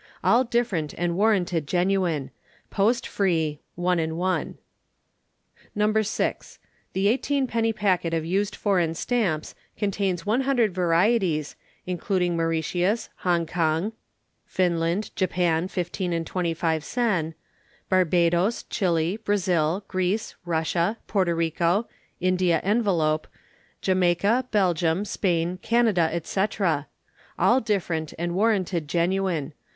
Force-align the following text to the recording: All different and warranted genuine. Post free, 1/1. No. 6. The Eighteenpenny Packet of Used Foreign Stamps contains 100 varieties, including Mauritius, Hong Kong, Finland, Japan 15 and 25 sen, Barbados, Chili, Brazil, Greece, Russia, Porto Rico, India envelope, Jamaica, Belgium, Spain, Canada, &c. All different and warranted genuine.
All 0.23 0.43
different 0.43 0.95
and 0.97 1.15
warranted 1.15 1.67
genuine. 1.67 2.31
Post 2.71 3.05
free, 3.05 3.59
1/1. 3.77 4.55
No. 5.75 6.01
6. 6.01 6.57
The 6.93 7.05
Eighteenpenny 7.07 7.71
Packet 7.71 8.11
of 8.11 8.25
Used 8.25 8.55
Foreign 8.55 8.95
Stamps 8.95 9.53
contains 9.77 10.25
100 10.25 10.73
varieties, 10.73 11.55
including 11.85 12.35
Mauritius, 12.35 13.09
Hong 13.17 13.45
Kong, 13.45 13.93
Finland, 14.43 15.11
Japan 15.15 15.67
15 15.67 16.13
and 16.13 16.25
25 16.25 16.83
sen, 16.83 17.35
Barbados, 17.87 18.63
Chili, 18.71 19.17
Brazil, 19.17 19.85
Greece, 19.87 20.33
Russia, 20.45 20.97
Porto 21.05 21.33
Rico, 21.35 21.87
India 22.19 22.59
envelope, 22.63 23.27
Jamaica, 23.83 24.47
Belgium, 24.49 25.05
Spain, 25.05 25.59
Canada, 25.61 26.09
&c. 26.23 26.45
All 27.37 27.61
different 27.61 28.15
and 28.17 28.33
warranted 28.33 28.87
genuine. 28.87 29.53